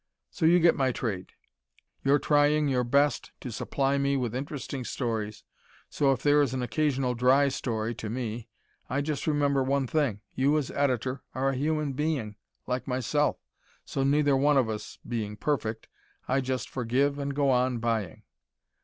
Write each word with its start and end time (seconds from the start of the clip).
So 0.31 0.47
you 0.47 0.59
get 0.59 0.73
my 0.75 0.91
trade. 0.91 1.31
You're 2.03 2.17
trying 2.17 2.67
your 2.67 2.83
best 2.83 3.33
to 3.41 3.51
supply 3.51 3.99
me 3.99 4.17
with 4.17 4.33
interesting 4.33 4.83
stories 4.83 5.43
so 5.91 6.11
if 6.11 6.23
there 6.23 6.41
is 6.41 6.55
an 6.55 6.63
occasional 6.63 7.13
dry 7.13 7.49
story 7.49 7.93
(to 7.93 8.09
me), 8.09 8.47
I 8.89 9.01
just 9.01 9.27
remember 9.27 9.61
one 9.61 9.85
thing: 9.85 10.21
you, 10.33 10.57
as 10.57 10.71
Editor, 10.71 11.21
are 11.35 11.49
a 11.49 11.55
human 11.55 11.93
being 11.93 12.35
like 12.65 12.87
myself; 12.87 13.37
so, 13.85 14.01
neither 14.03 14.35
one 14.35 14.57
of 14.57 14.69
us 14.71 14.97
being 15.07 15.37
perfect, 15.37 15.87
I 16.27 16.41
just 16.41 16.67
forgive 16.67 17.19
and 17.19 17.35
go 17.35 17.51
on 17.51 17.77
buying. 17.77 18.23